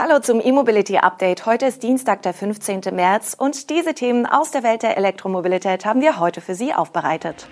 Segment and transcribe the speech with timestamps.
[0.00, 1.44] Hallo zum E-Mobility Update.
[1.44, 2.82] Heute ist Dienstag, der 15.
[2.92, 7.48] März und diese Themen aus der Welt der Elektromobilität haben wir heute für Sie aufbereitet.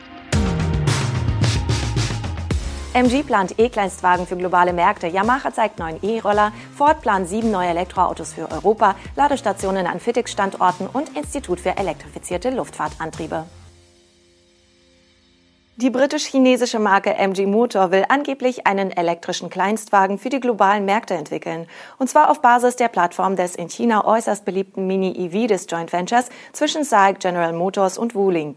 [2.95, 5.09] MG plant E-Kleinstwagen für globale Märkte.
[5.09, 6.53] Yamaha zeigt neuen E-Roller.
[6.77, 8.95] Ford plant sieben neue Elektroautos für Europa.
[9.17, 13.45] Ladestationen an Fitix-Standorten und Institut für elektrifizierte Luftfahrtantriebe.
[15.79, 21.67] Die britisch-chinesische Marke MG Motor will angeblich einen elektrischen Kleinstwagen für die globalen Märkte entwickeln.
[21.99, 26.31] Und zwar auf Basis der Plattform des in China äußerst beliebten Mini-EV des Joint Ventures
[26.55, 28.57] zwischen SAIC, General Motors und Wuling.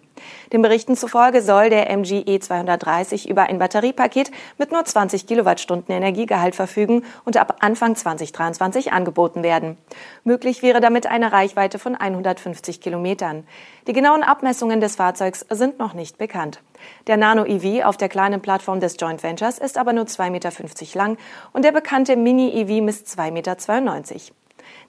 [0.54, 6.56] Den Berichten zufolge soll der MG E230 über ein Batteriepaket mit nur 20 Kilowattstunden Energiegehalt
[6.56, 9.78] verfügen und ab Anfang 2023 angeboten werden.
[10.24, 13.46] Möglich wäre damit eine Reichweite von 150 Kilometern.
[13.88, 16.62] Die genauen Abmessungen des Fahrzeugs sind noch nicht bekannt.
[17.08, 20.52] Der Nano EV auf der kleinen Plattform des Joint Ventures ist aber nur 2,50 Meter
[20.98, 21.18] lang
[21.54, 24.39] und der bekannte Mini EV misst 2,92 Meter.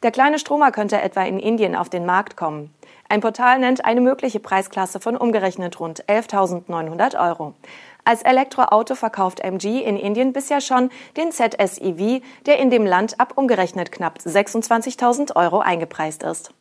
[0.03, 2.75] Der kleine Stromer könnte etwa in Indien auf den Markt kommen.
[3.09, 7.55] Ein Portal nennt eine mögliche Preisklasse von umgerechnet rund 11.900 Euro.
[8.05, 13.33] Als Elektroauto verkauft MG in Indien bisher schon den ZSEV, der in dem Land ab
[13.37, 16.53] umgerechnet knapp 26.000 Euro eingepreist ist.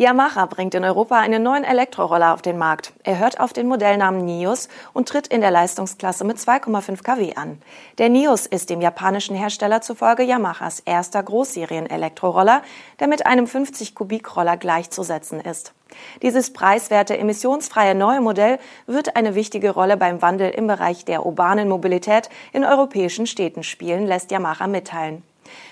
[0.00, 2.94] Yamaha bringt in Europa einen neuen Elektroroller auf den Markt.
[3.04, 7.60] Er hört auf den Modellnamen Nios und tritt in der Leistungsklasse mit 2,5 kW an.
[7.98, 12.62] Der Nios ist dem japanischen Hersteller zufolge Yamahas erster Großserien-Elektroroller,
[12.98, 15.74] der mit einem 50-Kubik-Roller gleichzusetzen ist.
[16.22, 21.68] Dieses preiswerte, emissionsfreie neue Modell wird eine wichtige Rolle beim Wandel im Bereich der urbanen
[21.68, 25.22] Mobilität in europäischen Städten spielen, lässt Yamaha mitteilen.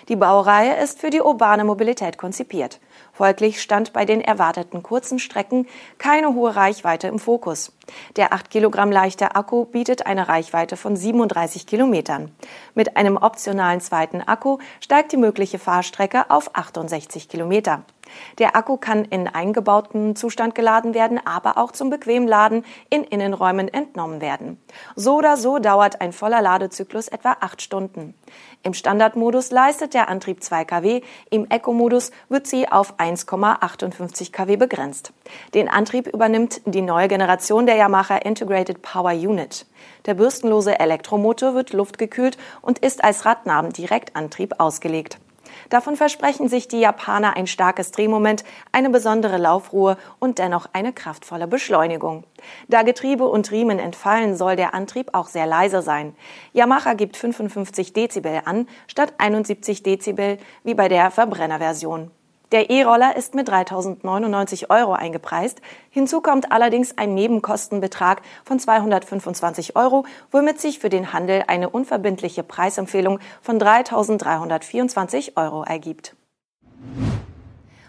[0.09, 2.81] Die Baureihe ist für die urbane Mobilität konzipiert.
[3.13, 5.67] Folglich stand bei den erwarteten kurzen Strecken
[5.99, 7.73] keine hohe Reichweite im Fokus.
[8.17, 12.31] Der 8 Kilogramm leichte Akku bietet eine Reichweite von 37 Kilometern.
[12.75, 17.83] Mit einem optionalen zweiten Akku steigt die mögliche Fahrstrecke auf 68 Kilometer.
[18.39, 23.69] Der Akku kann in eingebautem Zustand geladen werden, aber auch zum bequemen Laden in Innenräumen
[23.69, 24.61] entnommen werden.
[24.97, 28.15] So oder so dauert ein voller Ladezyklus etwa acht Stunden.
[28.63, 35.13] Im Standardmodus leistet der Antrieb 2 kW, im Eco-Modus wird sie auf 1,58 kW begrenzt.
[35.55, 39.65] Den Antrieb übernimmt die neue Generation der Yamaha Integrated Power Unit.
[40.07, 45.19] Der bürstenlose Elektromotor wird luftgekühlt und ist als Radnabendirektantrieb ausgelegt.
[45.71, 51.47] Davon versprechen sich die Japaner ein starkes Drehmoment, eine besondere Laufruhe und dennoch eine kraftvolle
[51.47, 52.25] Beschleunigung.
[52.69, 56.15] Da Getriebe und Riemen entfallen, soll der Antrieb auch sehr leise sein.
[56.53, 62.11] Yamaha gibt 55 Dezibel an, statt 71 Dezibel wie bei der Verbrennerversion.
[62.51, 65.61] Der E-Roller ist mit 3.099 Euro eingepreist.
[65.91, 72.43] Hinzu kommt allerdings ein Nebenkostenbetrag von 225 Euro, womit sich für den Handel eine unverbindliche
[72.43, 76.18] Preisempfehlung von 3.324 Euro ergibt.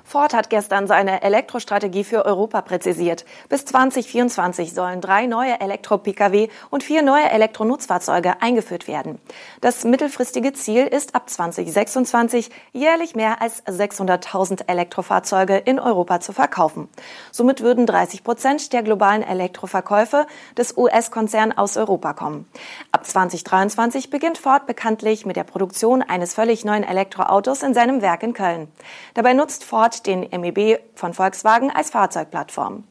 [0.09, 3.25] Ford hat gestern seine Elektrostrategie für Europa präzisiert.
[3.47, 9.19] Bis 2024 sollen drei neue Elektro-Pkw und vier neue Elektronutzfahrzeuge eingeführt werden.
[9.61, 16.89] Das mittelfristige Ziel ist ab 2026 jährlich mehr als 600.000 Elektrofahrzeuge in Europa zu verkaufen.
[17.31, 20.25] Somit würden 30 Prozent der globalen Elektroverkäufe
[20.57, 22.47] des US-Konzerns aus Europa kommen.
[22.91, 28.23] Ab 2023 beginnt Ford bekanntlich mit der Produktion eines völlig neuen Elektroautos in seinem Werk
[28.23, 28.69] in Köln.
[29.13, 32.83] Dabei nutzt Ford den MEB von Volkswagen als Fahrzeugplattform.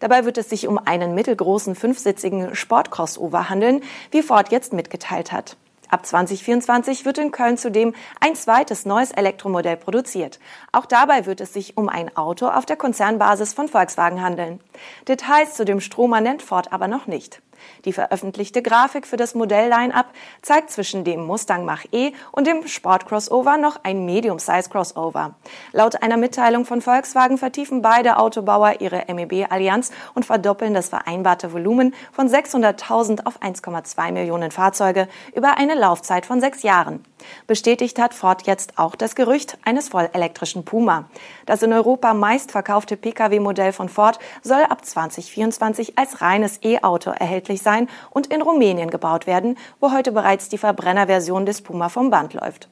[0.00, 5.56] Dabei wird es sich um einen mittelgroßen fünfsitzigen Sportcrossover handeln, wie Ford jetzt mitgeteilt hat.
[5.90, 10.38] Ab 2024 wird in Köln zudem ein zweites neues Elektromodell produziert.
[10.70, 14.60] Auch dabei wird es sich um ein Auto auf der Konzernbasis von Volkswagen handeln.
[15.08, 17.40] Details zu dem Stromer nennt Ford aber noch nicht.
[17.84, 20.06] Die veröffentlichte Grafik für das Modell-Line-Up
[20.42, 25.34] zeigt zwischen dem Mustang Mach-E und dem Sport-Crossover noch ein Medium-Size-Crossover.
[25.72, 31.94] Laut einer Mitteilung von Volkswagen vertiefen beide Autobauer ihre MEB-Allianz und verdoppeln das vereinbarte Volumen
[32.12, 37.04] von 600.000 auf 1,2 Millionen Fahrzeuge über eine Laufzeit von sechs Jahren.
[37.46, 41.08] Bestätigt hat Ford jetzt auch das Gerücht eines vollelektrischen Puma.
[41.46, 47.88] Das in Europa meistverkaufte Pkw-Modell von Ford soll ab 2024 als reines E-Auto erhältlich sein
[48.10, 52.68] und in Rumänien gebaut werden, wo heute bereits die Verbrennerversion des Puma vom Band läuft.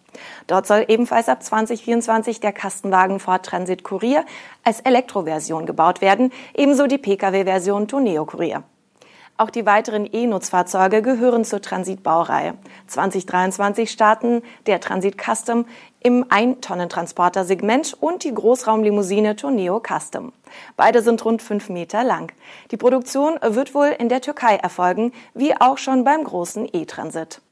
[0.47, 4.25] Dort soll ebenfalls ab 2024 der Kastenwagen Ford Transit Courier
[4.63, 8.63] als Elektroversion gebaut werden, ebenso die Pkw-Version Toneo Courier.
[9.39, 12.55] Auch die weiteren E-Nutzfahrzeuge gehören zur Transitbaureihe.
[12.87, 15.67] 2023 starten der Transit Custom
[16.01, 20.33] im 1-Tonnen-Transporter-Segment und die Großraumlimousine Tourneo Custom.
[20.77, 22.33] Beide sind rund fünf Meter lang.
[22.71, 27.43] Die Produktion wird wohl in der Türkei erfolgen, wie auch schon beim großen E-Transit.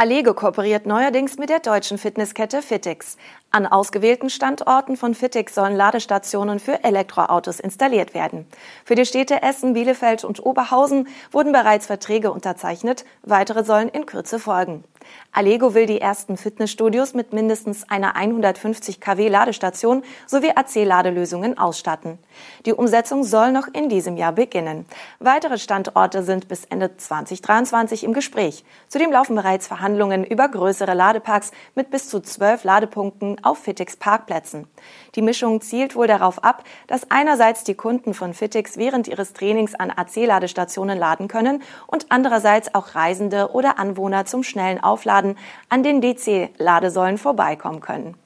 [0.00, 3.16] Allego kooperiert neuerdings mit der deutschen Fitnesskette Fitix.
[3.50, 8.46] An ausgewählten Standorten von Fitix sollen Ladestationen für Elektroautos installiert werden.
[8.84, 14.38] Für die Städte Essen, Bielefeld und Oberhausen wurden bereits Verträge unterzeichnet, weitere sollen in Kürze
[14.38, 14.84] folgen.
[15.32, 22.18] Allego will die ersten Fitnessstudios mit mindestens einer 150 kW Ladestation sowie AC-Ladelösungen ausstatten.
[22.66, 24.86] Die Umsetzung soll noch in diesem Jahr beginnen.
[25.20, 28.64] Weitere Standorte sind bis Ende 2023 im Gespräch.
[28.88, 34.66] Zudem laufen bereits Verhandlungen über größere Ladeparks mit bis zu zwölf Ladepunkten auf Fitix Parkplätzen.
[35.14, 39.74] Die Mischung zielt wohl darauf ab, dass einerseits die Kunden von Fitix während ihres Trainings
[39.74, 46.00] an AC-Ladestationen laden können und andererseits auch Reisende oder Anwohner zum schnellen Aufladen an den
[46.00, 48.16] DC-Ladesäulen vorbeikommen können.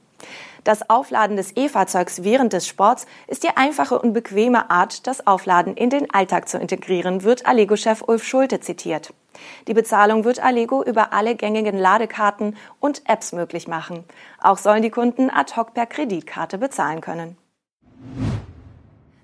[0.65, 5.75] Das Aufladen des E-Fahrzeugs während des Sports ist die einfache und bequeme Art, das Aufladen
[5.75, 9.13] in den Alltag zu integrieren, wird Allego-Chef Ulf Schulte zitiert.
[9.69, 14.05] Die Bezahlung wird Allego über alle gängigen Ladekarten und Apps möglich machen.
[14.41, 17.37] Auch sollen die Kunden ad hoc per Kreditkarte bezahlen können.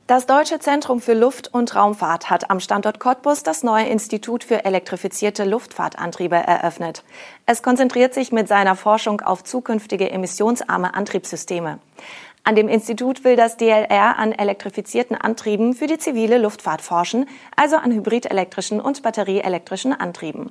[0.09, 4.65] Das Deutsche Zentrum für Luft- und Raumfahrt hat am Standort Cottbus das neue Institut für
[4.65, 7.05] elektrifizierte Luftfahrtantriebe eröffnet.
[7.45, 11.79] Es konzentriert sich mit seiner Forschung auf zukünftige emissionsarme Antriebssysteme.
[12.49, 17.77] An dem Institut will das DLR an elektrifizierten Antrieben für die zivile Luftfahrt forschen, also
[17.77, 20.51] an hybridelektrischen und batterieelektrischen Antrieben.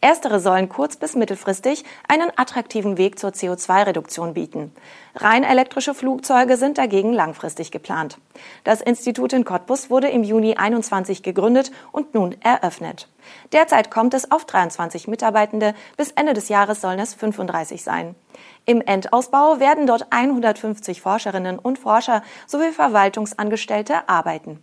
[0.00, 4.72] Erstere sollen kurz- bis mittelfristig einen attraktiven Weg zur CO2-Reduktion bieten.
[5.14, 8.18] Rein elektrische Flugzeuge sind dagegen langfristig geplant.
[8.64, 13.08] Das Institut in Cottbus wurde im Juni 21 gegründet und nun eröffnet.
[13.52, 18.16] Derzeit kommt es auf 23 Mitarbeitende, bis Ende des Jahres sollen es 35 sein.
[18.64, 24.62] Im Endausbau werden dort 150 Forscherinnen und Forscher sowie Verwaltungsangestellte arbeiten.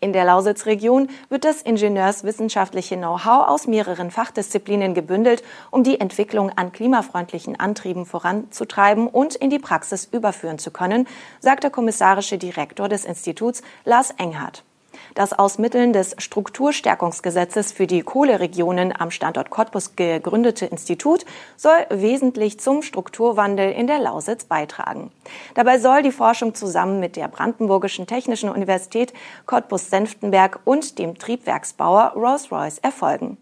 [0.00, 6.72] In der Lausitzregion wird das ingenieurswissenschaftliche Know-how aus mehreren Fachdisziplinen gebündelt, um die Entwicklung an
[6.72, 11.06] klimafreundlichen Antrieben voranzutreiben und in die Praxis überführen zu können,
[11.40, 14.64] sagt der kommissarische Direktor des Instituts Lars Enghardt.
[15.14, 21.26] Das aus Mitteln des Strukturstärkungsgesetzes für die Kohleregionen am Standort Cottbus gegründete Institut
[21.56, 25.12] soll wesentlich zum Strukturwandel in der Lausitz beitragen.
[25.54, 29.12] Dabei soll die Forschung zusammen mit der Brandenburgischen Technischen Universität
[29.46, 33.36] Cottbus-Senftenberg und dem Triebwerksbauer Rolls-Royce erfolgen.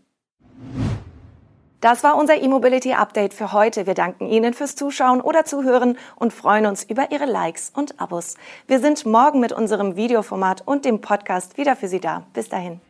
[1.81, 3.87] Das war unser E-Mobility Update für heute.
[3.87, 8.35] Wir danken Ihnen fürs Zuschauen oder Zuhören und freuen uns über Ihre Likes und Abos.
[8.67, 12.25] Wir sind morgen mit unserem Videoformat und dem Podcast wieder für Sie da.
[12.35, 12.81] Bis dahin.